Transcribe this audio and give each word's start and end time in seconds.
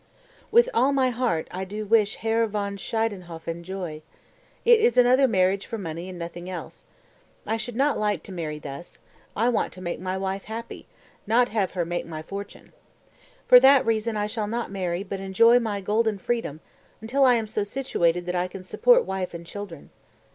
232. 0.49 0.55
"With 0.57 0.69
all 0.73 0.91
my 0.93 1.11
heart 1.11 1.47
I 1.51 1.63
do 1.63 1.85
wish 1.85 2.15
Herr 2.15 2.47
von 2.47 2.75
Schiedenhofen 2.75 3.61
joy. 3.61 4.01
It 4.65 4.79
is 4.79 4.97
another 4.97 5.27
marriage 5.27 5.67
for 5.67 5.77
money 5.77 6.09
and 6.09 6.17
nothing 6.17 6.49
else. 6.49 6.85
I 7.45 7.57
should 7.57 7.75
not 7.75 7.99
like 7.99 8.23
to 8.23 8.31
marry 8.31 8.57
thus; 8.57 8.97
I 9.35 9.49
want 9.49 9.71
to 9.73 9.79
make 9.81 9.99
my 9.99 10.17
wife 10.17 10.45
happy, 10.45 10.87
not 11.27 11.49
have 11.49 11.73
her 11.73 11.85
make 11.85 12.07
my 12.07 12.23
fortune. 12.23 12.73
For 13.47 13.59
that 13.59 13.85
reason 13.85 14.17
I 14.17 14.25
shall 14.25 14.47
not 14.47 14.71
marry 14.71 15.03
but 15.03 15.19
enjoy 15.19 15.59
my 15.59 15.81
golden 15.81 16.17
freedom 16.17 16.61
until 16.99 17.23
I 17.23 17.35
am 17.35 17.45
so 17.47 17.63
situated 17.63 18.25
that 18.25 18.33
I 18.35 18.47
can 18.47 18.63
support 18.63 19.05
wife 19.05 19.35
and 19.35 19.45
children. 19.45 19.91